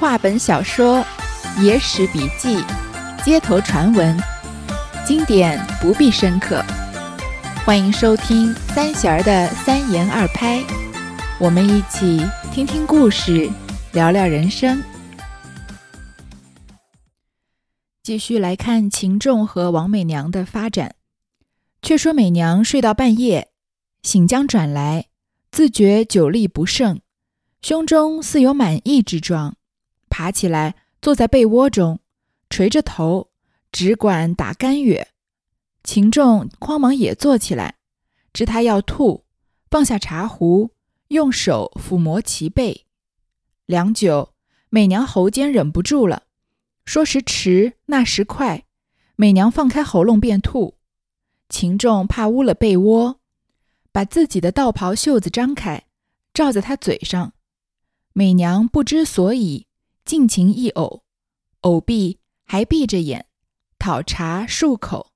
[0.00, 1.04] 话本小说、
[1.60, 2.64] 野史笔记、
[3.22, 4.18] 街头传闻，
[5.06, 6.64] 经典不必深刻。
[7.66, 10.64] 欢迎收听三弦儿的三言二拍，
[11.38, 13.50] 我们一起听听故事，
[13.92, 14.82] 聊聊人生。
[18.02, 20.94] 继续来看秦仲和王美娘的发展。
[21.82, 23.50] 却说美娘睡到半夜，
[24.02, 25.08] 醒将转来，
[25.50, 27.00] 自觉酒力不胜，
[27.60, 29.56] 胸中似有满意之状。
[30.20, 31.98] 爬起来，坐在被窝中，
[32.50, 33.30] 垂着头，
[33.72, 35.06] 只管打干哕。
[35.82, 37.76] 秦仲慌忙也坐起来，
[38.30, 39.24] 知他要吐，
[39.70, 40.72] 放下茶壶，
[41.08, 42.84] 用手抚摸其背。
[43.64, 44.34] 良久，
[44.68, 46.24] 美娘喉间忍不住了，
[46.84, 48.66] 说时迟，那时快，
[49.16, 50.76] 美娘放开喉咙便吐。
[51.48, 53.20] 秦仲怕污了被窝，
[53.90, 55.86] 把自己的道袍袖子张开，
[56.34, 57.32] 罩在他嘴上。
[58.12, 59.68] 美娘不知所以。
[60.10, 61.02] 尽情一呕，
[61.62, 63.26] 呕毕还闭着眼
[63.78, 65.12] 讨茶漱口。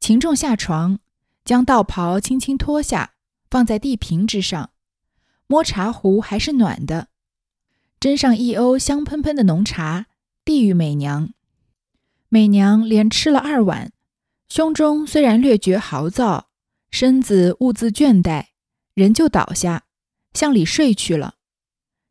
[0.00, 0.98] 秦仲下床，
[1.44, 3.14] 将道袍轻轻脱下，
[3.48, 4.70] 放在地平之上，
[5.46, 7.10] 摸茶壶还是暖的，
[8.00, 10.06] 斟上一瓯香喷喷的浓茶，
[10.44, 11.32] 递与美娘。
[12.28, 13.92] 美娘连吃了二碗，
[14.48, 16.48] 胸中虽然略觉豪躁，
[16.90, 18.46] 身子兀自倦怠，
[18.94, 19.84] 人就倒下，
[20.32, 21.36] 向里睡去了。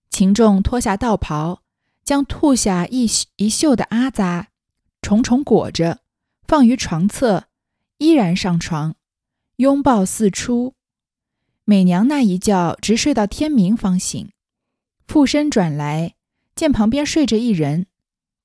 [0.09, 1.63] 秦仲脱下道袍。
[2.07, 3.05] 将吐下一
[3.35, 4.47] 一袖的阿扎
[5.01, 5.99] 重重裹着，
[6.47, 7.49] 放于床侧，
[7.97, 8.95] 依然上床，
[9.57, 10.73] 拥抱四出。
[11.65, 14.31] 美娘那一觉直睡到天明方醒，
[15.05, 16.15] 附身转来，
[16.55, 17.87] 见旁边睡着一人，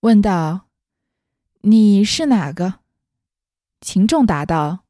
[0.00, 0.62] 问道
[1.62, 2.80] ：“你是哪个？”
[3.80, 4.80] 秦仲答道：“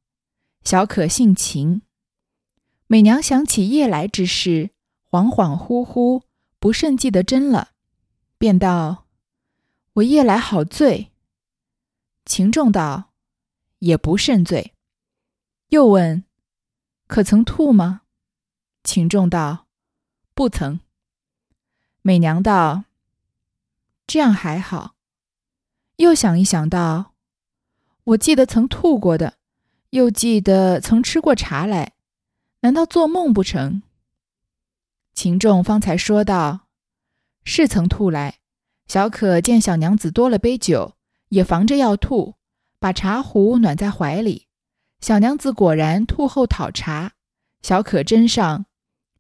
[0.65, 1.83] 小可姓秦。”
[2.89, 4.71] 美娘想起夜来之事，
[5.11, 6.23] 恍恍惚惚，
[6.59, 7.72] 不甚记得真了。
[8.43, 9.07] 便道
[9.95, 11.13] ：“我夜来好醉。”
[12.27, 13.13] 秦仲道
[13.79, 14.75] ：“也不甚醉。”
[15.71, 16.25] 又问
[17.07, 18.03] ：“可曾吐吗？”
[18.83, 19.69] 秦仲道
[20.35, 20.81] ：“不曾。”
[22.03, 22.83] 美娘道
[24.09, 24.97] ：“这样还好。”
[25.99, 27.15] 又想一想道
[28.03, 29.39] ：“我记得曾吐过的，
[29.91, 31.93] 又记得曾吃过茶来，
[32.63, 33.85] 难道做梦不成？”
[35.15, 36.67] 秦仲方才说道。
[37.45, 38.39] 是曾吐来，
[38.87, 40.97] 小可见小娘子多了杯酒，
[41.31, 42.37] 也防着要吐，
[42.79, 44.47] 把茶壶暖在怀里。
[45.01, 47.13] 小娘子果然吐后讨茶，
[47.61, 48.67] 小可斟上，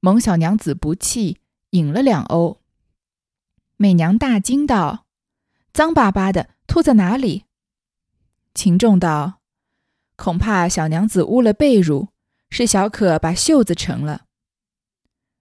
[0.00, 1.38] 蒙小娘子不弃，
[1.70, 2.58] 饮了两瓯。
[3.76, 5.06] 美娘大惊道
[5.74, 7.46] ：“脏巴巴的，吐在哪里？”
[8.54, 9.40] 秦仲道
[10.14, 12.10] ：“恐怕小娘子污了被褥，
[12.48, 14.26] 是小可把袖子成了。”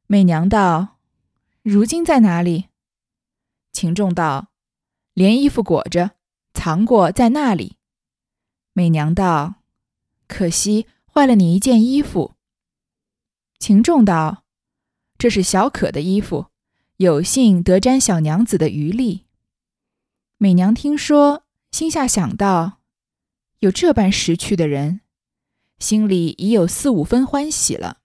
[0.08, 0.98] 美娘道
[1.62, 2.70] ：“如今在哪里？”
[3.72, 4.50] 秦仲道
[5.14, 6.12] ：“连衣服裹着，
[6.54, 7.78] 藏过在那里。”
[8.74, 9.56] 美娘道
[10.28, 12.36] ：“可惜坏了你一件衣服。”
[13.60, 14.44] 秦仲道
[15.18, 16.48] ：“这是小可的衣服，
[16.98, 19.26] 有幸得沾小娘子的余力。”
[20.38, 22.80] 美娘听说，心下想到
[23.60, 25.02] ：“有这般识趣的人，
[25.80, 28.00] 心里已有四五分欢喜了。”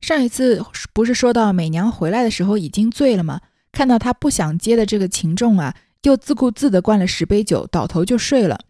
[0.00, 3.40] 上一次不是说到美娘回来的时候已经醉了吗？
[3.74, 8.60] 看到他不想接的这个秦仲啊，又自顾自地灌了十杯酒，倒头就睡了。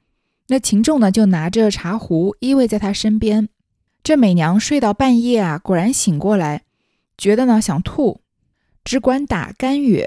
[0.49, 3.49] 那秦仲呢，就拿着茶壶依偎在他身边。
[4.03, 6.63] 这美娘睡到半夜啊，果然醒过来，
[7.17, 8.21] 觉得呢想吐，
[8.83, 10.05] 只管打干哕。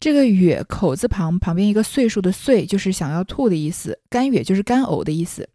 [0.00, 4.00] 这个哕口字旁旁边一个岁数的岁，就是想要吐的意思。
[4.10, 5.48] 干哕就是干呕的意思。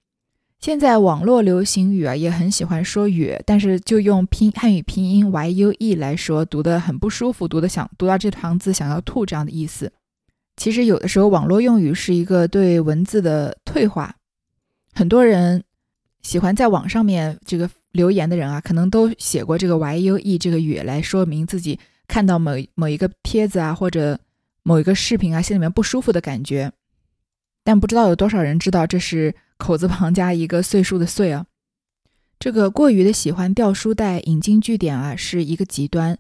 [0.60, 9.92] 现在网络流行语啊，也很喜欢说“哕”，但是就用拼汉语拼音 y u e 来说，读得很不舒服，读得想读到这行字想要吐这样的意思。
[10.58, 14.16] 其实有的时候网络用语是一个对文字的退化。
[14.94, 15.64] 很多人
[16.24, 24.20] 喜欢在网上面这个留言的人啊，可能都写过这个 y u e 这个“哕”来说明自己看到某某一个帖子啊，或者
[24.64, 26.72] 某一个视频啊，心里面不舒服的感觉。
[27.68, 29.36] 但不知道有多少人知道这是。
[29.60, 31.48] 口字旁加一个岁数的岁啊，
[32.38, 36.16] 这个过于的喜欢掉书袋、引经据典啊，是一个极端；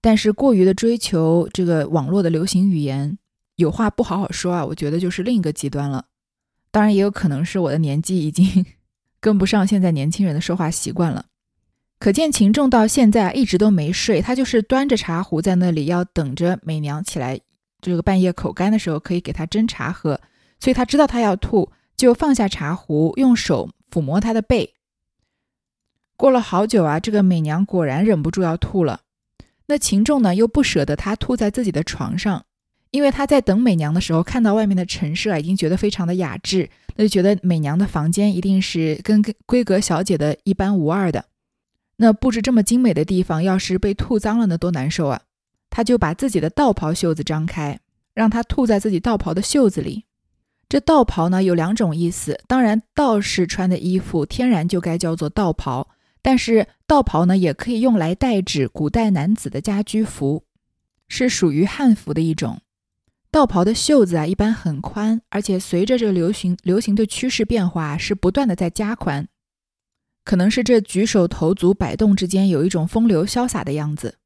[0.00, 3.18] 但是过于的追求这个网络的流行语言，
[3.56, 6.04] 有话不好好说啊，我觉得就是另一个极端了。
[6.70, 8.64] 当然，也有可能是我的年纪已经
[9.18, 11.26] 跟不上现在年轻人的说话习惯了。
[11.98, 17.40] 可见秦仲到现在一直都没睡，他就是端着茶壶在那里，要等着美娘起来，
[17.80, 20.20] 这个半夜口干的时候可以给他斟茶喝，
[20.60, 21.70] 所以他知道他要吐。
[21.96, 24.74] 就放下茶壶，用手抚摸他的背。
[26.14, 29.00] 过了好久啊，这个美娘果然忍不住要吐了。
[29.68, 32.44] 那秦仲呢，又不舍得她吐在自己的床上，
[32.90, 41.24] 因为他在等美娘的时候，看到外面的陈设啊，已经觉得非常的雅致，那就觉得美娘的房间一定是跟闺阁小姐的一般无二的。
[41.96, 45.22] 那布置这么精美的地方，要是被吐脏了，那多难受啊！
[45.70, 47.80] 他就把自己的道袍袖子张开，
[48.12, 50.05] 让他吐在自己道袍的袖子里。
[50.68, 55.88] 这道袍呢有两种意思，当然道士穿的衣服天然就该叫做道袍，
[56.20, 60.42] 但是道袍呢也可以用来代指古代男子的家居服，
[61.06, 62.60] 是属于汉服的一种。
[63.30, 69.28] 道袍的袖子啊一般很宽，而且随着这个流行流行的趋势变化是不断的在加宽，
[70.24, 74.18] 可能是这举手投足摆动之间有一种风流潇洒的样子。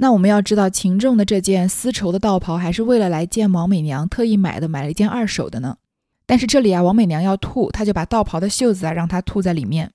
[0.00, 5.76] 那我们要知道，秦仲的这件丝绸的道袍还是为了来见王美娘特意买的，买了一件二手的呢。
[6.24, 9.90] 但是这里啊，王美娘要吐，他就把道袍的袖子啊让她吐在里面。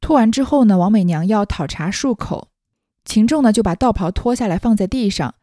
[0.00, 2.48] 吐完之后呢，王美娘要讨茶漱口，
[3.04, 5.36] 秦仲呢就把道袍脱下来放在地上，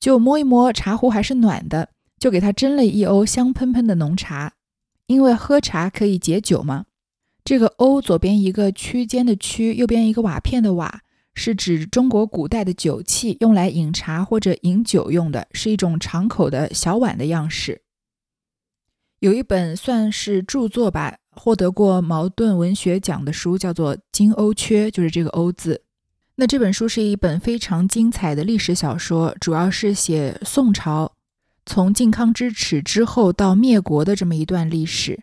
[0.00, 4.54] 就摸一摸茶壶还是暖的，就给她斟了一瓯香喷喷的浓茶，
[5.06, 6.86] 因为喝茶可以解酒嘛。
[7.44, 11.02] 这个瓯左边一个区间的区，右边一个瓦片的瓦。
[11.34, 17.82] 是指中国古代的酒器，用来饮茶或者饮酒用的，是一种敞口的小碗的样式。
[19.20, 25.82] 有一本算是著作吧，获得过茅盾文学奖的书，叫做《金瓯缺》，就是这个“瓯”字。
[26.36, 31.12] 那这本书是一本非常精彩的历史小说，主要是写宋朝
[31.64, 35.22] 从靖康之耻之后到灭国的这么一段历史。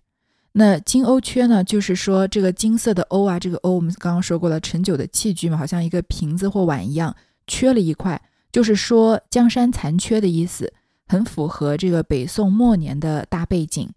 [0.53, 1.63] 那金瓯缺呢？
[1.63, 7.15] 就是说这个金色的瓯啊，这个瓯我们刚刚说过了，盛酒的器具嘛，好像一个瓶子或碗一样，
[7.47, 8.21] 缺了一块，
[8.51, 10.73] 就是说江山残缺的意思，
[11.07, 13.89] 很符合这个北宋末年的大背景。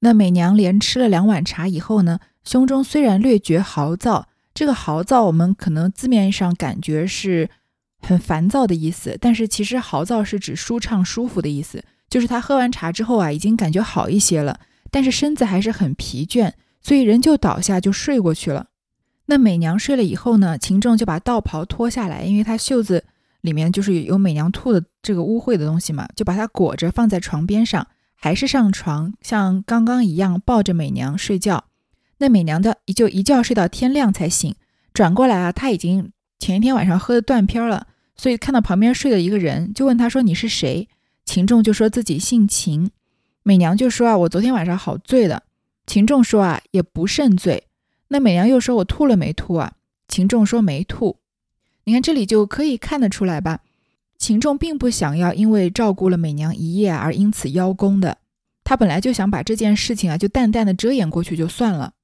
[0.00, 7.50] 那美娘连吃了两碗茶以后呢，胸中虽然略觉豪躁，这个豪躁我们可能字面上感觉是
[8.00, 14.58] 很烦躁的意思，但是其实豪躁是指舒畅舒服的意思，就是她喝完茶之后啊，已经感觉好一些了。
[14.92, 18.66] 但是身子还是很疲倦，所以人就倒下就睡过去了。
[19.26, 23.04] 那美娘睡了以后呢，秦仲就把道袍脱下来，因为他袖子
[23.40, 31.64] 里面就是有美娘吐的这个污秽的东西嘛，就把它裹着放在床边上，还是上床像刚刚一样抱着美娘睡觉。
[32.18, 34.54] 那美娘的就一觉睡到天亮才醒，
[34.92, 37.86] 转过来啊，他已经前一天晚上喝的断片了，
[38.16, 40.88] 所以看到旁边睡的一个人，就问他说你是谁？
[41.24, 42.90] 秦仲就说自己姓秦。
[43.42, 45.42] 美娘就说啊，我昨天晚上好醉的。
[45.86, 47.64] 秦仲说啊，也不甚醉。
[48.08, 49.72] 那美娘又说，我吐了没吐啊？
[50.06, 51.16] 秦仲说没吐。
[51.84, 53.60] 你看这里就可以看得出来吧，
[54.16, 58.18] 秦仲并不想要因为照顾了美娘一夜而因此邀功的。
[58.62, 61.94] 他本来就想把这件事情啊，就淡淡的遮掩过去就算了。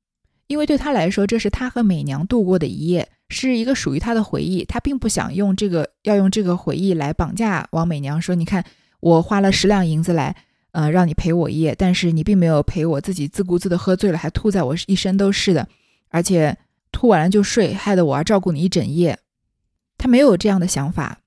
[0.49, 4.65] 因为对他来说，这是他和美娘度过的一夜，是一个属于他的回忆。
[4.65, 8.65] 他并不想用这个要用这个回忆来绑架王美娘，说你看
[8.99, 10.35] 我花了十两银子来。
[10.79, 15.67] 呃，让你陪我一夜，但是你并没有陪我，自己自顾自的喝醉了，还吐在我一身都是的，
[16.09, 16.57] 而且
[16.93, 19.19] 吐完了就睡，害得我要照顾你一整夜。
[19.97, 21.19] 他没有这样的想法，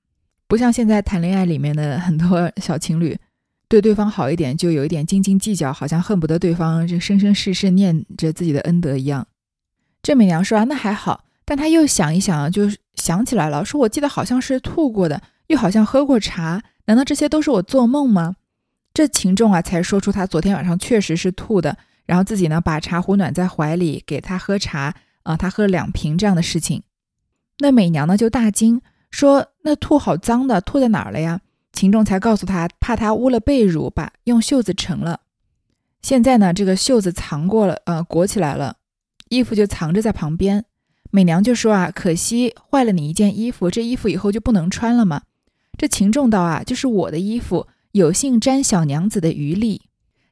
[0.48, 3.18] 不像现在谈恋爱里面的很多小情侣，
[3.68, 9.26] 对对方好一点就有一点斤斤计较，好像恨不得对方这生生世世念着自己的恩德一样。
[10.02, 18.36] 郑美娘说啊，那还好，但他又想一想，就想起来了，说我记得好像是吐过的，又好像喝过茶，难道这些都是我做梦吗？
[18.94, 26.82] 这秦仲啊，才说出他昨天晚上确实是吐的，然后自己呢把茶壶暖在怀里给他喝茶啊，他喝了两瓶这样的事情。
[27.58, 31.40] 那美娘呢就大惊，说那吐好脏的，吐在哪儿了呀？
[31.72, 35.20] 秦仲才告诉他，怕他污了被褥，把用袖子盛了。
[36.02, 38.76] 现在呢，这个袖子藏过了，呃，裹起来了，
[39.30, 40.66] 衣服就藏着在旁边。
[41.10, 45.22] 美娘就说啊，可惜坏了你一件衣服，这衣服以后就不能穿了吗？
[45.78, 47.66] 这秦仲道啊，就是我的衣服。
[47.92, 49.82] 有幸沾小娘子的余力，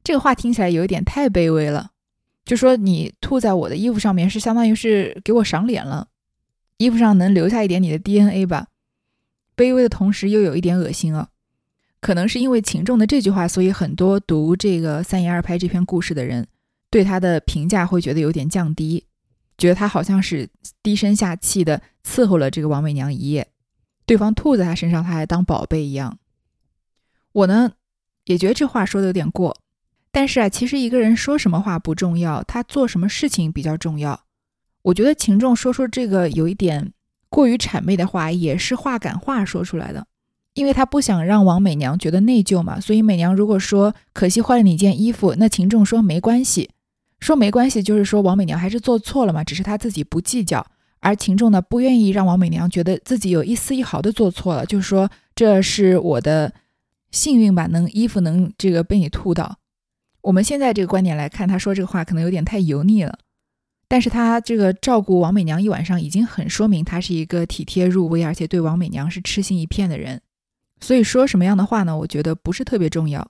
[0.02, 1.90] 这个话听起来有一点太卑微了。
[2.44, 6.08] 就说你吐在我的衣服上面，是相当于是给我赏脸了。
[6.78, 8.68] 衣服上能留下一点你的 DNA 吧？
[9.54, 11.28] 卑微的同时又有一点恶心啊。
[12.00, 16.46] 可能是因为秦仲的这句话，所以很多读这个三言二拍这篇故事的人，
[16.90, 19.04] 对他的评价会觉得有点降低，
[19.58, 20.48] 觉得他好像是
[20.82, 23.46] 低声下气的伺候了这个王美娘一夜，
[24.06, 26.18] 对方吐在他身上，他还当宝贝一样。
[27.32, 27.72] 我呢，
[28.24, 29.56] 也觉得这话说的有点过，
[30.10, 34.24] 但是啊，其实一个人说什么话不重要，他做什么事情比较重要。
[34.82, 36.92] 我觉得秦仲说出这个有一点
[37.28, 40.06] 过于谄媚的话，也是话赶话说出来的，
[40.54, 42.80] 因为他不想让王美娘觉得内疚嘛。
[42.80, 46.70] 所以美娘如果说可惜坏了你件衣服，那秦仲说没关系，
[47.20, 50.66] 说没关系就是说王美娘还是做错了嘛，只是她自己不计较。
[50.98, 56.52] 而秦仲呢，不愿意让王美娘觉得自己有一丝一毫的做错了，就是说这是我的。
[57.10, 59.58] 幸运吧，能衣服能这个被你吐到。
[60.22, 63.18] 我们现在这个观点来看，他说这个话可能有点太油腻了。
[63.88, 70.20] 但是他这个照顾王美娘一晚上，已经很说明他是一个体贴入微，而且对王美娘是痴心一片的人。
[70.80, 71.98] 所以说什么样的话呢？
[71.98, 73.28] 我觉得不是特别重要。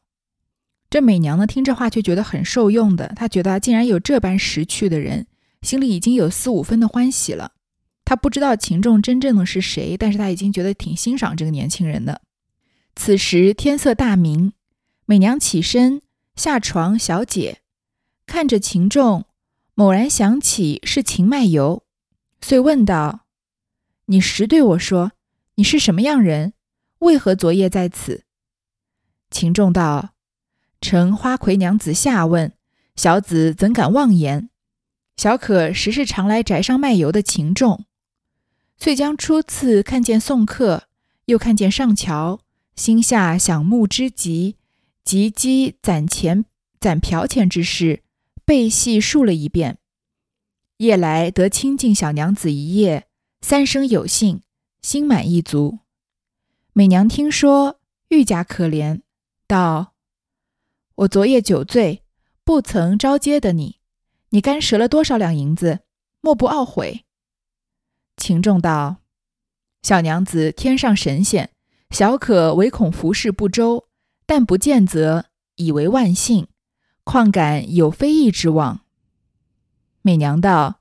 [0.91, 3.13] 这美娘呢，听这话却觉得很受用的。
[3.17, 5.27] 她觉得竟然有这般识趣的人，
[5.63, 7.53] 心里已经有四五分的欢喜了。
[8.05, 12.21] 她不知道秦仲真正的是谁，但是她已经觉得挺欣赏这个年轻人的。
[13.03, 14.53] 此时天色大明，
[15.07, 16.03] 美娘起身
[16.37, 17.63] 下床小解，
[18.27, 19.25] 看着秦仲。
[19.73, 21.83] 猛然想起是秦卖油，
[22.43, 23.21] 遂问道
[24.05, 25.13] ：“你实对我说，
[25.55, 26.53] 你是什么样人？
[26.99, 28.25] 为何昨夜在此？”
[29.33, 30.11] 秦仲道
[30.83, 32.53] ：“承花魁娘子下问，
[32.97, 34.51] 小子怎敢妄言？
[35.17, 37.87] 小可实是常来宅上卖油的秦仲，
[38.77, 40.83] 遂将初次看见送客，
[41.25, 42.41] 又看见上桥，
[42.81, 44.57] 心下想慕之极，
[45.05, 46.47] 急积攒钱
[46.81, 48.03] 攒嫖钱之事。”
[48.47, 49.77] 背细述了一遍，
[50.79, 53.07] 夜来得亲近小娘子一夜，
[53.43, 54.41] 三生有幸，
[54.81, 55.81] 心满意足。
[56.73, 59.03] 美娘听说，愈加可怜，
[59.47, 59.93] 道
[60.97, 62.03] ：“我昨夜酒醉，
[62.45, 63.77] 不曾招接的你，
[64.31, 65.81] 你干折了多少两银子，
[66.23, 67.05] 莫不懊悔？”
[68.17, 69.03] 秦仲道
[69.85, 71.51] ：“小娘子天上神仙，
[71.91, 73.89] 小可唯恐服侍不周，
[74.27, 76.47] 但不见则以为万幸。”
[77.03, 78.83] 况敢有非议之望？
[80.03, 80.81] 美娘道：“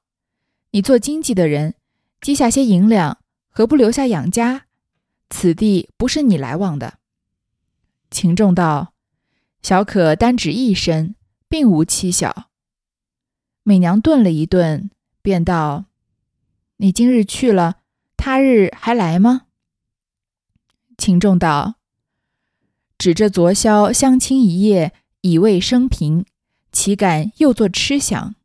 [0.71, 1.73] 你做经济的人，
[2.21, 4.65] 积下些银两，何不留下养家？
[5.29, 6.99] 此地不是你来往的。”
[8.11, 8.93] 秦仲道
[9.63, 11.15] ：“小可单指一身，
[11.47, 12.49] 并无妻小。”
[13.63, 14.91] 美娘顿了一顿，
[15.23, 15.85] 便道
[16.77, 17.77] ：“你今日去了，
[18.15, 19.47] 他日还来吗？”
[21.09, 21.73] 秦仲道
[22.99, 26.23] ：“指着昨宵相亲一夜。”以慰生平，
[26.71, 28.35] 岂敢又作痴想？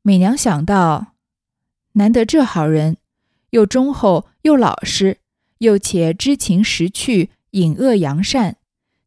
[0.00, 1.12] 美娘想到，
[1.92, 2.96] 难得这好人，
[3.50, 5.18] 又忠厚又老实，
[5.58, 8.56] 又且知情识趣，隐恶扬善，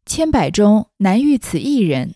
[0.05, 2.13] 千百中难遇此一人。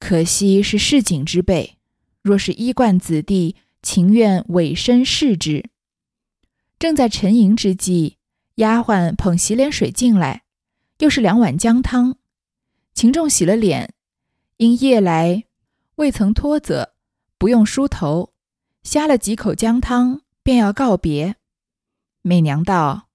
[0.00, 1.78] 可惜是市井之辈，
[2.20, 5.70] 若是衣冠子弟，情愿委身侍之。
[6.78, 8.18] 正在沉吟之际，
[8.56, 10.44] 丫鬟捧洗脸水进来，
[10.98, 12.16] 又是两碗姜汤。
[12.94, 13.92] 秦仲洗了脸，
[14.58, 15.44] 因夜来
[15.96, 16.94] 未曾脱泽，
[17.36, 18.32] 不用梳头，
[18.84, 21.36] 呷了几口姜汤，便要告别。
[22.22, 23.08] 美娘道：“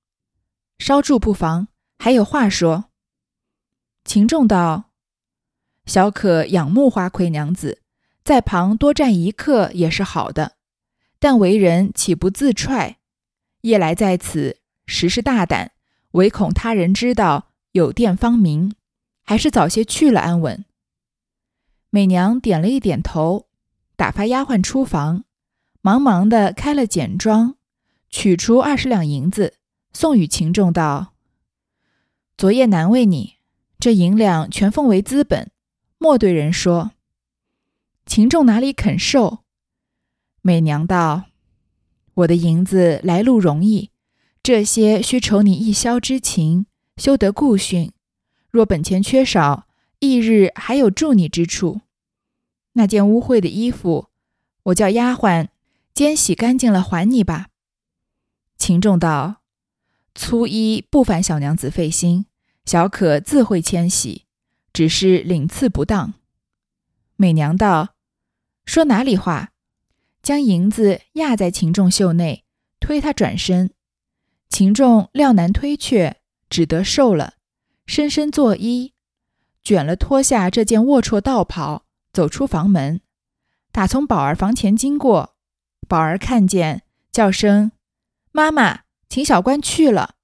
[0.78, 2.90] 稍住不妨，还有话说。”
[4.04, 4.92] 秦仲道
[5.86, 7.82] ：“小可仰慕花魁娘子，
[8.24, 10.58] 在旁多站一刻也是好的，
[11.18, 12.98] 但为人岂不自踹？
[13.62, 14.59] 夜来在此，
[14.90, 15.72] 实是大胆，
[16.12, 18.74] 唯恐他人知道，有电方明。”
[19.24, 20.66] 还是早些去了安稳。
[21.92, 23.46] 美娘点了一点头，
[23.96, 25.24] 打发丫鬟出房，
[25.82, 27.56] 忙忙的开了简装，
[28.10, 29.54] 取出二十两银子，
[29.94, 31.14] 送与秦仲道
[32.40, 33.36] ：“昨夜难为你，
[33.80, 35.52] 这银两全奉为资本，
[36.00, 36.94] 莫对人说。”
[38.08, 39.44] 秦仲哪里肯受？
[40.42, 41.26] 美娘道
[42.16, 43.92] ：“我的银子来路容易，
[44.42, 46.66] 这些需酬你一宵之情，
[46.98, 47.92] 休得顾训。”
[48.50, 49.68] 若本钱缺少，
[50.00, 51.82] 翌日还有助你之处。
[52.74, 54.08] 那件污秽的衣服，
[54.64, 55.50] 我叫丫鬟
[55.94, 57.50] 兼洗干净了还你吧。
[58.58, 59.42] 秦仲道
[60.16, 62.26] ：“粗衣不烦小娘子费心，
[62.66, 64.26] 小可自会迁洗，
[64.74, 66.16] 只是领次不当。”
[67.16, 67.96] 美娘道
[68.66, 69.52] ：“说哪里话？”
[70.24, 72.44] 将银子压在秦仲袖内，
[72.80, 73.72] 推他转身。
[74.50, 76.18] 秦仲料难推却，
[76.50, 77.36] 只得受了。
[77.86, 78.92] 深深作揖，
[79.64, 83.02] 卷了脱下这件龌龊道袍，走出房门。
[83.72, 85.36] 打从宝儿房前经过，
[85.88, 87.72] 宝儿看见，叫声
[88.32, 90.16] ：“妈妈，秦小官去了。”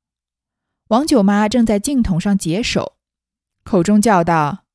[0.90, 2.98] 王九妈正在镜筒上解手，
[3.64, 4.66] 口中叫道：“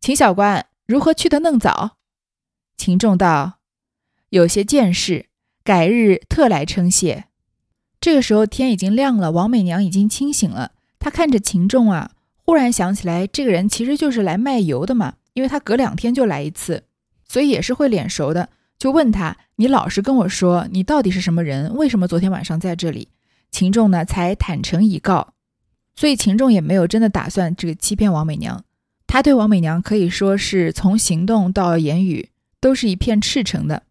[0.00, 1.98] 秦小官如何去的嫩早？”
[2.76, 3.60] 秦仲道
[4.30, 5.28] ：“有些见识，
[5.62, 7.26] 改日特来称谢。”
[8.06, 10.70] 这个时候天已经亮了，王美娘已经清醒了。
[11.00, 12.12] 她看着秦仲啊。
[12.44, 16.84] 忽然想起来，这个人其实就是来卖油的嘛，因为他隔两天就来一次，
[17.28, 18.48] 所以也是会脸熟的。
[18.78, 21.74] 就问他：“你老实跟我说，你到底是什么人？
[21.74, 23.08] 为什么昨天晚上在这里？”
[23.50, 25.32] 秦仲呢才坦诚以告，
[25.96, 28.62] 所以秦仲也没有真的打算这个欺骗王美娘。
[29.08, 32.28] 他对王美娘可以说是从行动到言语
[32.60, 33.82] 都是一片赤诚的，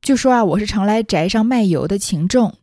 [0.00, 2.54] 就说啊，我是常来宅上卖油的秦仲，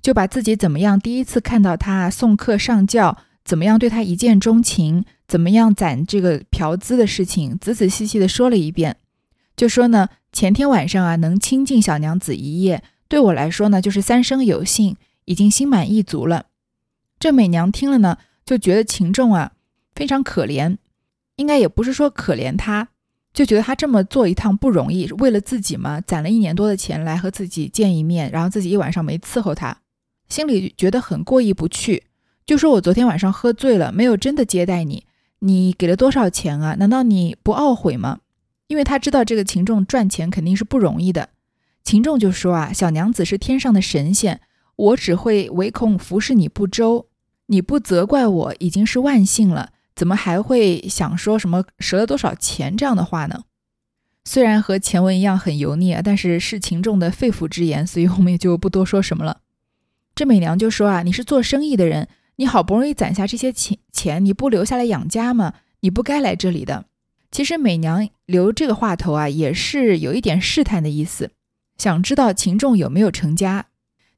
[0.00, 3.18] 就把自己怎么样第一次看到他送客上轿。
[3.44, 8.98] 怎么样对他一见钟情，怎么样攒这个嫖资的事情，仔仔细细的说了一遍。
[9.56, 16.46] 就说呢，前天晚上啊，能亲近小娘子一夜，对我来说呢，就是三生有幸，已经心满意足了。
[17.18, 19.54] 这美娘听了呢，就觉得秦仲啊
[19.92, 20.76] 非常可怜，
[21.34, 22.90] 应该也不是说可怜他，
[23.32, 29.78] 就觉得他这么做一趟不容易，为了自己嘛，攒了一年多的钱来和自己见一面，然后自己一晚上没伺候他，
[30.28, 32.04] 心里觉得很过意不去。
[32.44, 35.06] 就说我昨天晚上喝醉了，没有真的接待你，
[35.38, 36.74] 你给了多少钱啊？
[36.78, 38.18] 难道你不懊悔吗？
[38.66, 41.30] 因为他知道这个秦仲赚钱肯定是不容易的。
[41.84, 44.40] 秦仲就说啊，小娘子是天上的神仙，
[44.76, 47.06] 我只会唯恐服侍你不周，
[47.46, 53.44] 你不责怪我已经是万幸了，怎么还会想说什么折了多少钱这样的话呢？
[54.24, 59.40] 虽然和前文一样很油腻啊，但是是秦仲的肺腑之言，所以我们也就不多说什么了。
[60.14, 62.08] 这美娘就说啊，你是做生意的人。
[62.36, 65.54] 你好不容易攒下这些钱钱，你不留下来养家吗？
[65.80, 66.86] 你不该来这里的。
[67.30, 71.30] 其实美娘留这个话头啊，也是有一点试探的意思，
[71.76, 73.66] 想知道秦仲有没有成家。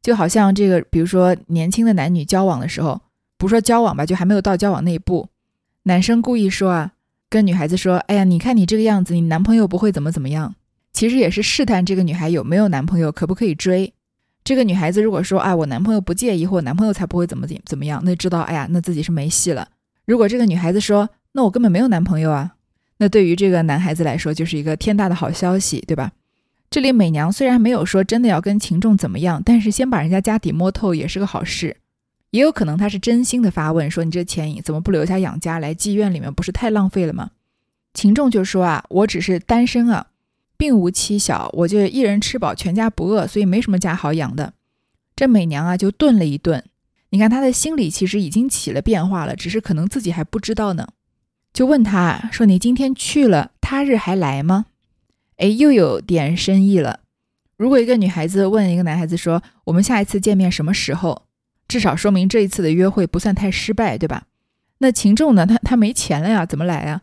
[0.01, 3.01] 就好像这个，比如说年轻的男女交往的时候，
[3.37, 5.29] 不说交往吧，就还没有到交往那一步，
[5.87, 6.93] 男生故意说啊，
[7.29, 10.55] 跟女孩子说，哎呀，你看你这个样子，你男朋友不会怎么怎么样。
[10.95, 13.93] 其实也是试探这个女孩有没有男朋友，可不可以追。
[14.43, 19.69] 这个女孩子如果说，哎，我男朋友不介意，或我男朋友才不会怎么怎怎么样，那知道，哎呀，那自己是没戏了。
[20.07, 22.55] 如果这个女孩子说，那我根本没有男朋友啊，
[22.97, 26.13] 那对于这个男孩子来说就是一个天大的好消息，对吧？
[26.71, 31.77] 这里美娘虽然没有说真的要跟秦仲怎么样，但是先把人家家底摸透也是个好事。
[32.35, 37.31] 也有可能他是真心的发问，说你这钱怎么不留下养家来妓院里面，不是太浪费了吗？
[37.93, 40.09] 秦仲就说啊，我只是单身啊。
[40.57, 44.55] 并无妻小，我就一人吃饱，全家不饿，所以没什么家好养的。
[45.15, 46.65] 这美娘啊，就顿了一顿。
[47.11, 50.89] 你看她的心里其实已经起了变化了，只是可能自己还不知道呢。
[51.53, 54.67] 就问他说：“你今天去了，他日还来吗？”
[55.39, 56.99] 哎，又有点深意了。
[57.57, 61.23] 如果一个女孩子问一个男孩子说：“我们下一次见面什么时候？”
[61.67, 64.25] 至少说明这一次的约会不算太失败，对吧？
[64.79, 65.47] 那秦仲呢？
[65.47, 67.03] 他他没钱了呀，怎么来啊？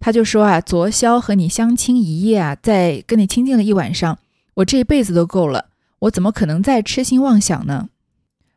[0.00, 4.18] 他就说啊，昨宵和你相亲一夜啊，在跟你亲近了一晚上，
[4.54, 5.66] 我这一辈子都够了，
[6.00, 7.88] 我怎么可能再痴心妄想呢？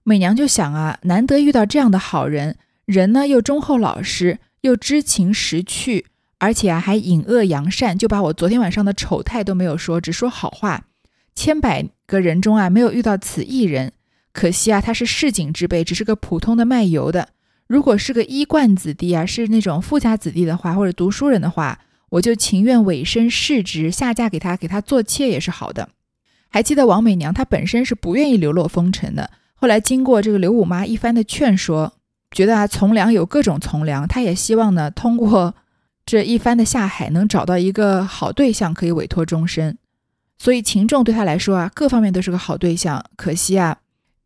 [0.04, 6.06] 美娘就想啊，难得遇到这样的好人，人呢又忠厚老实，又知情识趣，
[6.38, 10.86] 而且啊还隐恶扬善，就把我昨天晚上的丑态都没有说，只说好话。
[11.34, 13.94] 千百个人中啊，没有遇到此一人，
[14.34, 17.30] 可惜啊，他是市井之辈，只是个普通的卖油的。
[17.67, 25.89] 如果是个衣冠子弟啊，是那种富家子弟的话，或者读书人的话，我就情愿委身世职，下嫁给他，给他做妾也是好的。
[26.50, 29.30] 还记得王美娘，她本身是不愿意流落风尘的。
[29.56, 31.94] 后来经过这个刘五妈一番的劝说，
[32.32, 35.56] 觉得啊从良有各种从良，她也希望呢通过
[36.06, 39.78] 这一番的下海，能找到一个好对象，可以委托终身。
[40.38, 43.06] 所以秦仲对她来说啊，各方面都是个好对象。
[43.15, 43.78] 可惜啊。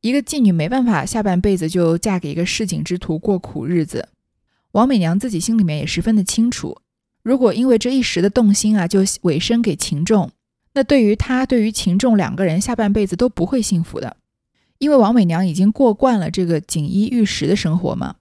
[0.06, 4.10] 一个妓女没办法下半辈子就嫁给一个市井之徒过苦日子，
[4.74, 6.78] 王美娘自己心里面也十分的清楚，
[7.24, 10.30] 如果因为这一时的动心啊就委身给秦仲，
[10.76, 14.18] 那对于她对于秦仲两个人下半辈子都不会幸福的，
[14.78, 18.18] 因为王美娘已经过惯了这个锦衣玉食的生活嘛，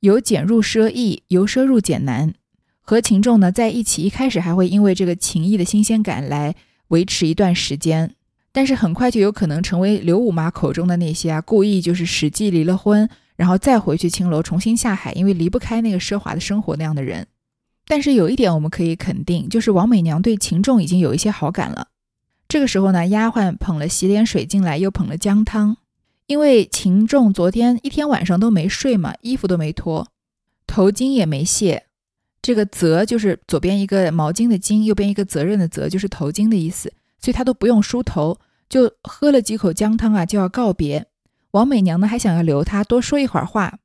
[0.00, 2.34] 由俭入奢易，由奢入俭难，
[2.80, 6.56] 和秦仲呢在一起，一开始还会因为这个情谊的新鲜感来
[6.88, 8.16] 维持一段时间。
[8.58, 17.28] 但是很快就有可能成为刘五妈口中的那些啊，故意就是使计离了婚，然后再回去青楼重新下海，因为离不开那个奢华的生活那样的人。
[17.86, 21.86] 但是有一点我们可以肯定，就是王美娘对秦仲已经有一些好感了。
[22.48, 25.76] 这个时候呢，丫鬟捧了洗脸水进来，又捧了姜汤。
[26.26, 30.08] 因为秦仲昨天一天晚上都没睡嘛，衣服都没脱，
[30.66, 31.84] 头巾也没卸。
[32.42, 36.92] 这个责就是左边一个毛巾的巾，右边一个责任的责，就是头巾的意思。
[37.20, 41.06] 所以他都不用梳头，就喝了几口姜汤啊，就要告别。
[41.52, 43.78] 王美娘呢，还想要留他多说一会儿话。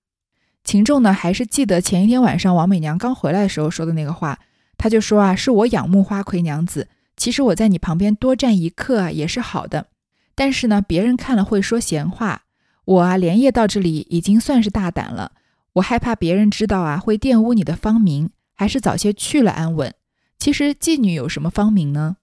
[0.63, 4.39] 秦仲呢，还是记得前一天晚上王美娘刚回来的时候说的那个话，
[4.77, 9.87] 他就说啊，是我仰慕花魁娘子，其实我在你旁边多站一刻啊，也是好的。
[10.35, 12.43] 但是呢，别人看了会说闲话，
[12.85, 15.33] 我啊连夜到这里已经算是大胆了，
[15.73, 19.93] 我害怕别人知道啊，会玷污你的芳名，还是早些去了安稳。
[20.37, 22.17] 其实妓女有什么芳名呢？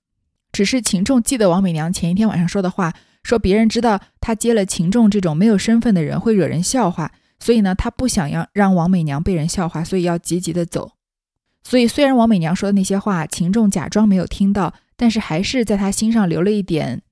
[0.53, 10.93] 只是秦仲记得王美娘前一天晚上说的话，说别人知道他接了秦仲这种没有身份的人会惹人笑话，所以呢，他不想要让王美娘被人笑话，所以要急急的走。
[11.63, 17.03] 所以虽然王美娘说的那些话，秦仲假装没有听到，但是还是在他心上留了一点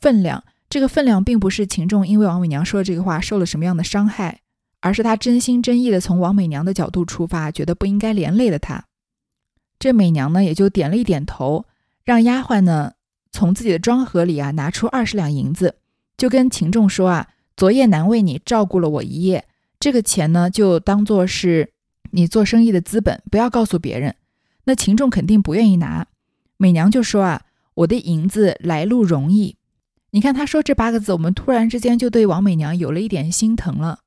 [0.00, 0.42] 分量。
[0.70, 4.40] 这个分量并不是秦仲因为王美娘说的这个话受了什么样的伤害，
[4.80, 8.84] 而是他真心真意的从王美娘的角度出发，觉得不应该连累了她。
[9.78, 11.64] 这美娘呢，也就点了一点头，
[12.08, 12.92] 让丫鬟呢
[13.30, 15.74] 从自己的庄盒里啊拿出二十两银子，
[16.16, 19.44] 就跟秦仲说啊：“昨夜难为你照顾了我一夜，
[19.78, 21.70] 这个钱呢就当做是
[22.12, 24.16] 你做生意的资本，不要告诉别人。”
[24.64, 26.06] 那秦仲肯定不愿意拿，
[26.56, 27.42] 美娘就说啊
[27.76, 29.56] ：“我的银子来路容易。”
[30.12, 33.98] 你看他说这八个字，我们突然之间就对王美娘有了一点心疼了，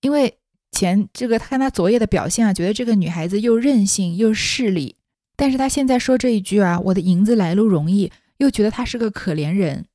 [0.00, 0.38] 因为
[0.70, 4.94] 前这个他看他昨夜的表现啊，觉得这个女孩子又任性又势利。
[5.42, 9.86] 但是他现在说这一句啊，我的银子来路容易，又觉得他是个可怜人。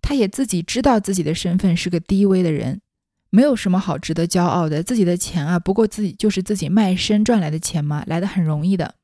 [0.00, 2.80] 他也自己知道自己的身份是个低微的人，
[3.28, 4.82] 没有什么好值得骄傲的。
[4.82, 8.94] 自己的钱啊，不过自己就是自己卖身赚来的钱嘛，来的很容易的。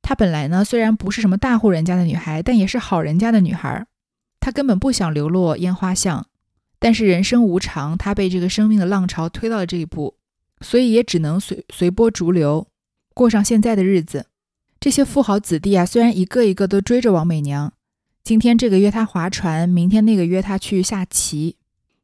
[0.00, 3.86] 她本来呢，虽然不是什么大户人家的女孩，但也是好人家的女孩。
[4.40, 6.26] 她根本不想流落烟花巷，
[6.78, 10.14] 但是人生无常，她被这个生命的浪潮推到了这一步，
[10.62, 12.66] 所以也只能随随波逐流，
[13.12, 14.24] 过上现在的日子。
[14.80, 17.74] 这些富豪子弟啊，虽然一个一个都追着王美娘，
[18.24, 21.56] 今天这个约她划船，明天那个约她去下棋，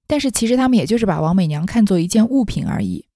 [0.06, 3.06] 但是其实他们也就是把王美娘看作一件物品而已。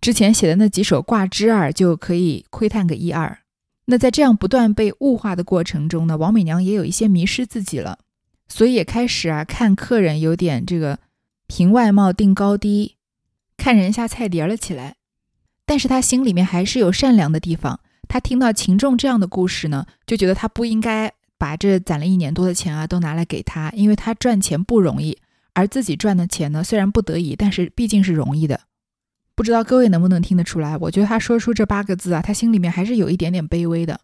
[0.00, 3.38] 之前写的那几首挂枝儿就可以窥探个一二。
[3.84, 8.00] 那在这样不断被物化的过程中呢，王美娘也有一些迷失自己了，
[8.48, 10.98] 所以也开始啊看客人有点这个
[11.46, 12.96] 凭外貌定高低，
[13.56, 14.96] 看人下菜碟了起来。
[15.64, 17.78] 但是她心里面还是有善良的地方。
[18.08, 25.18] 他听到秦仲这样的故事呢，就觉得他不应该把这攒了一年多的钱啊都拿来给他，因为他赚钱不容易，
[25.52, 28.60] 而自己赚的钱呢，虽然不得已，但是毕竟是容易的。
[29.34, 30.76] 不知道各位能不能听得出来？
[30.78, 34.00] 我觉得他说出这八个字啊，他心里面还是有一点点卑微的，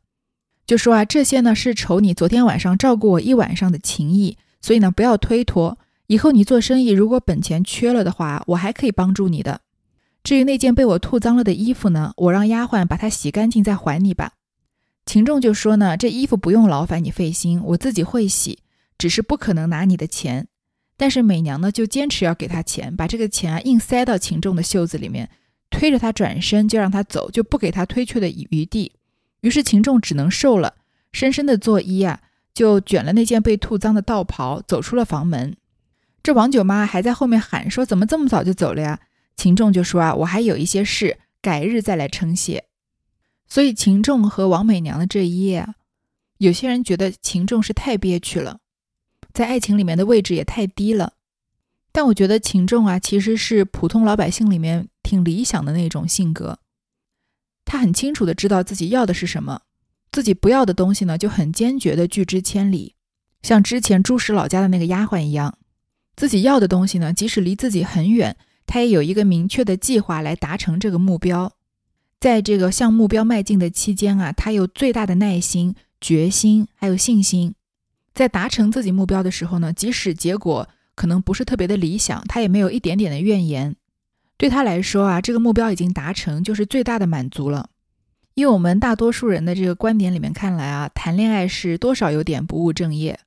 [0.65, 9.63] 就说啊，这些呢是酬你昨天晚上照顾我一晚上的情谊，所以呢不要推脱，以后你做生意如果本钱缺了的话，我还可以帮助你的。
[10.25, 14.33] 至于那件被我吐脏了的衣服呢，我让丫鬟把它洗干净再还你吧。
[15.05, 18.61] 秦仲就说呢，这衣服不用劳烦你费心，我自己会洗，
[18.97, 20.49] 只是不可能拿你的钱。
[20.97, 25.29] 但是美娘呢就坚持要给他钱，把这个钱啊硬塞到秦仲的袖子里面，
[25.69, 28.93] 推着他转身就让他走，就不给他推却的余地。
[29.43, 30.75] 于是秦仲只能受了，
[31.13, 32.21] 深深的作揖啊，
[32.55, 35.55] 就卷了那件被吐脏的道袍，走出了房门。
[36.23, 39.01] 这王九妈还在后面喊说：“怎么这么早就走了呀？”
[39.37, 42.65] 秦仲就说啊，我还有一些事，改日再来称谢。
[43.47, 45.75] 所以秦仲和王美娘的这一夜啊，
[46.39, 48.61] 有些人觉得秦仲是太憋屈了，
[49.33, 51.15] 在爱情里面的位置也太低了。
[51.93, 56.59] 但我觉得秦仲啊，其实是普通老百姓里面挺理想的那种性格。
[57.65, 59.63] 他很清楚的知道自己要的是什么，
[60.11, 62.95] 自己不要的东西呢，就很坚决的拒之千里。
[63.43, 65.59] 像之前朱石老家的那个丫鬟一样，
[66.17, 68.37] 自己要的东西呢，即使离自己很远。
[68.67, 71.53] 他也有一个明确的计划来达成这个目标，
[72.21, 77.55] 在这个向目标迈进的期间啊，他有最大的耐心、决心还有信心。
[78.15, 83.75] 在达成自己目标的时候呢，即使结果可能不是特别的理想，他也没有一点点的怨言。
[84.37, 87.71] 对他来说啊，这个目标已经达成就是最大的满足了。
[88.35, 93.21] 因为我们大多数人的这个观点里面看来啊，谈恋爱是多少有点不务正业。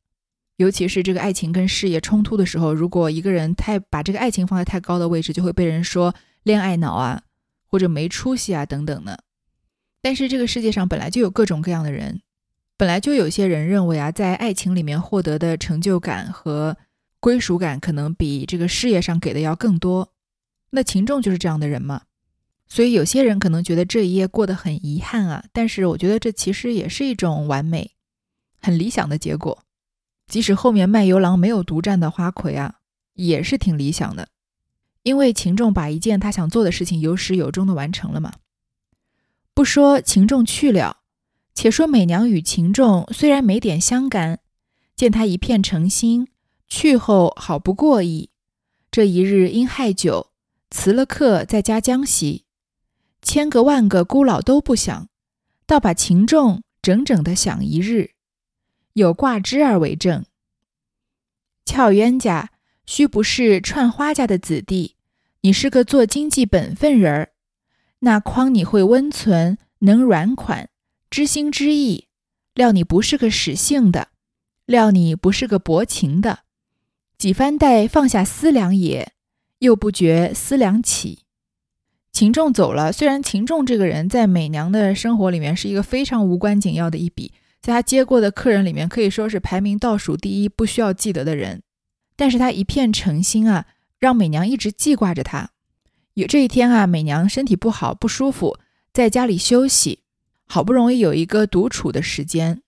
[0.58, 7.22] 尤其是这个爱情跟事业冲突的时候，如果一个人太把这个爱情放在太高的位置，就会被人说恋爱脑啊，
[7.68, 9.24] 或者没出息啊等等的。
[10.02, 12.22] 但是这个世界上本来就有各种各样的人，
[12.76, 16.76] 本来就有些人认为啊，在爱情里面获得的成就感和
[17.20, 20.12] 归属感，可能比这个事业上给的要更多。
[20.72, 22.02] 那秦仲就是这样的人嘛，
[22.68, 27.92] 所以有些人可能觉得这一夜过得很遗憾啊，但是我觉得这其实也是一种完美、
[28.60, 29.64] 很理想的结果。
[30.28, 32.76] 即使后面卖油郎没有独占的花魁啊，
[33.14, 34.28] 也是挺理想的，
[35.04, 38.34] 因为秦仲把一件他想做的事情有始有终的完成了嘛。
[39.54, 40.98] 不说秦仲去了，
[41.56, 44.40] 且说美娘与秦仲虽然没点相干，
[44.96, 46.28] 见他一片诚心，
[46.68, 48.30] 去后好不过意。
[48.92, 50.32] 这一日因害酒，
[50.70, 52.46] 辞了客，在家将息，
[53.22, 55.08] 千个万个孤老都不想，
[55.66, 58.12] 倒把秦仲整整的想一日。
[58.98, 60.26] 有挂枝儿为证。
[61.66, 62.50] 俏冤家，
[62.88, 64.96] 须不是串花家的子弟，
[65.42, 67.30] 你是个做经济本分人儿。
[68.00, 70.70] 那匡你会温存，能软款，
[71.12, 72.08] 知心知意，
[72.56, 74.08] 料你不是个使性的，
[74.66, 76.40] 料你不是个薄情的。
[77.20, 79.14] 几番待放下思量也，
[79.60, 81.20] 又不觉思量起。
[82.12, 87.32] 秦仲走了，虽然秦仲这个人在美娘的生活里面是一个非常无关紧要的一笔。
[87.62, 91.64] 在他接过的客人里面，可以说是排名倒数第一，不需要记得的人。
[92.16, 93.66] 但是他一片诚心啊，
[94.00, 95.50] 让美娘一直记挂着他。
[96.14, 98.58] 有这一天啊，美娘身体不好不舒服，
[98.92, 100.00] 在家里休息，
[100.48, 102.62] 好不容易有一个独处的时间。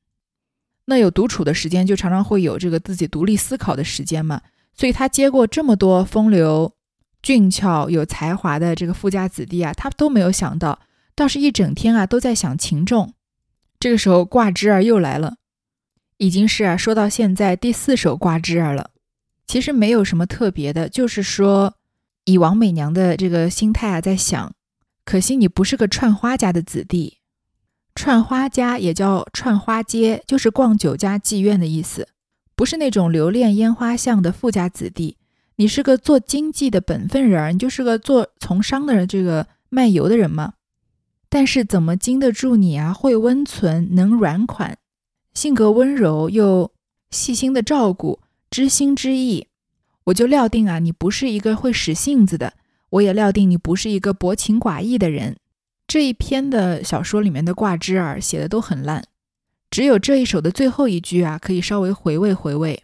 [0.86, 4.42] 那有独处的时间，就常常会有这个自己独立思考的时间嘛。
[4.76, 6.74] 所以他接过这么多风流、
[7.22, 10.80] 俊俏、有才华的这个富家子弟啊，他都没有想到，
[11.16, 13.14] 倒是一整天啊都在想秦仲。
[13.80, 15.38] 这个时候挂枝儿又来了，
[16.18, 18.92] 已经是啊说到现在第四首挂枝儿了。
[19.48, 21.76] 其实没有什么特别的，就是说
[22.26, 24.54] 以王美娘的这个心态啊，在想，
[25.06, 27.20] 可惜你不是个串花家的子弟。
[27.96, 32.10] 串花家也叫串花街，就是逛酒家妓院的意思，
[32.56, 35.18] 不是那种留恋烟花巷的富家子弟。
[35.56, 40.54] 你是个做经济的本分人，你就是个做从商的人这个卖油的人嘛。
[41.30, 42.92] 但是怎么经得住你啊？
[42.92, 44.78] 会温存，能软款，
[45.34, 46.72] 性格温柔又
[47.12, 48.20] 细心的照顾。
[48.50, 49.46] 知心知意，
[50.06, 52.54] 我就料定啊，你不是一个会使性子的。
[52.90, 55.38] 我也料定你不是一个薄情寡义的人。
[55.86, 59.04] 这一篇的小说里面的挂枝儿写的都很烂，
[59.70, 62.82] 只有这一首的最后一句啊，可以稍微回味回味。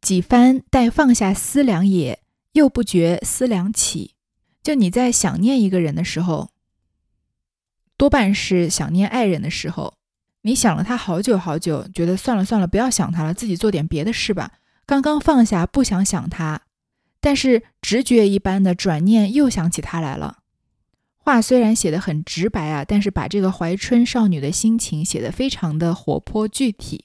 [0.00, 2.20] 几番待放下思量也，
[2.52, 4.12] 又不觉思量起。
[4.62, 6.50] 就你在想念一个人的时候，
[8.02, 9.94] 多半是想念爱人的时候，
[10.40, 14.54] 你想了他好久好久，觉得算了算了，不要想他了，自己做点别的事吧。
[14.84, 16.62] 刚刚放下，不想想他，
[17.20, 20.38] 但是直觉一般的转念又想起他来了。
[21.16, 27.04] 话虽然写的很直白啊，但是把这个怀春少女的心情写得非常的活泼具体。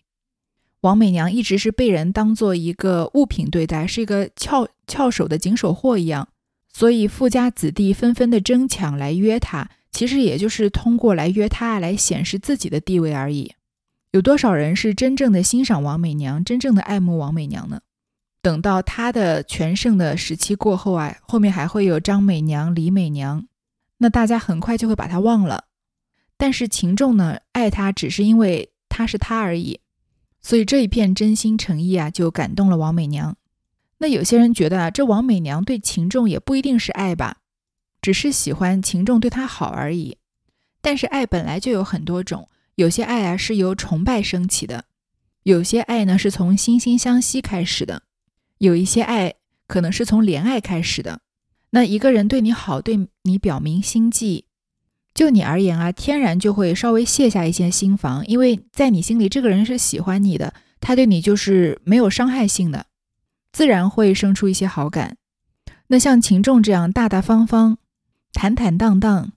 [0.82, 6.28] 王美娘一直是被人当做一个物品对待，是一个翘翘手的紧手货一样，
[6.74, 13.56] 所以富家子弟纷纷的争抢来约她，其实也就是通过来约她来显示自己的地位而已。
[14.12, 17.80] 有多少人是真正的欣赏王美娘，真正的爱慕王美娘呢？
[18.44, 23.48] 等到她的全盛的时期过后啊，后面还会有张美娘、李美娘，
[23.98, 25.64] 那大家很快就会把她忘了。
[26.38, 29.80] 但是秦仲呢，爱她只是因为她是他而已，
[30.40, 33.36] 所以这一片真心诚意啊，就感动了王美娘。
[33.98, 37.38] 那有些人觉得啊，这王美娘对秦仲也不一定是爱吧，
[38.02, 40.18] 只是喜欢秦仲对他好而已。
[40.82, 42.48] 但是爱本来就有很多种。
[42.76, 44.86] 有些爱啊是由崇拜升起的，
[45.44, 48.04] 有些爱呢是从惺惺相惜开始的，
[48.60, 49.34] 有一些爱
[49.68, 51.22] 可能是从怜爱开始的。
[51.72, 54.46] 那一个人对你好，对你表明心迹，
[55.16, 62.86] 就你而言啊，天然就会稍微卸下一些心防，因为在你心里这个人是喜欢你的，他对你就是没有伤害性的，
[63.52, 65.18] 自然会生出一些好感。
[65.88, 67.80] 那像秦仲这样大大方方、
[68.40, 69.32] 坦坦荡荡、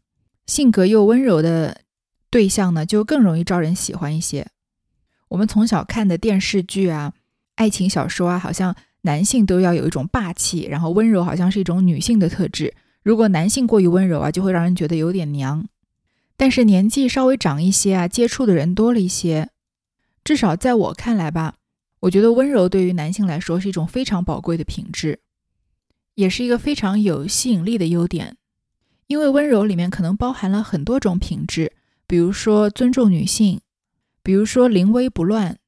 [0.47, 1.81] 性格又温柔的。
[2.29, 4.47] 对象呢，就更容易招人喜欢一些。
[5.29, 7.15] 我们从小看的电视剧啊、
[7.55, 12.75] 爱情小说啊，好像男性都要有一种霸气，然后温柔好像是一种女性的特质。
[13.03, 15.67] 如果男性过于温柔啊，就会让人觉得有点娘。
[16.37, 19.49] 但是年纪稍微长一些啊，接触的人多了一些，
[20.23, 21.55] 至少在我看来吧，
[22.01, 25.21] 我觉得温柔对于男性来说是一种非常宝贵的品质，
[26.17, 28.37] 也是一个非常有吸引力的优点。
[29.11, 31.73] 因为温柔里面可能包含了很多种品质。
[32.07, 33.61] 比如说尊重女性，
[34.23, 35.59] 比如说临危不乱，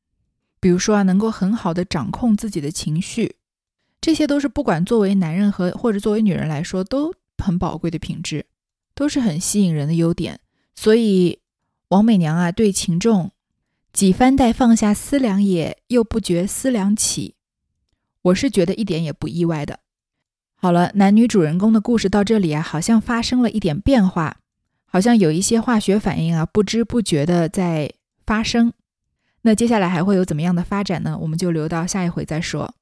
[0.61, 3.35] 比如说啊能够很好的掌控自己的情绪，
[4.01, 8.47] 这些都是不管作为男人和或者作为女人来说都很宝贵的品质，
[8.95, 10.39] 都是很吸引人的优点。
[10.77, 11.41] 所以
[11.89, 13.33] 王美娘啊对秦仲
[13.93, 17.35] 几番待放下思量也，又不觉思量起，
[18.23, 19.81] 我是觉得一点也不意外的。
[20.63, 24.37] 好了，男女主人公的故事到这里啊，好像发生了一点变化。
[24.87, 27.91] 好像有一些化学反应啊，不知不觉的在
[28.25, 28.73] 发生。
[29.41, 31.19] 那接下来还会有怎么样的发展呢？
[31.21, 32.73] 我们就留到下一回再说。